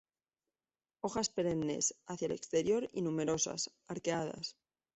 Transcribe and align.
Hojas 1.01 1.29
perennes, 1.29 1.93
hacia 2.07 2.25
el 2.25 2.31
exterior 2.31 2.89
y 2.91 3.03
numerosas, 3.03 3.69
arqueadas. 3.87 4.57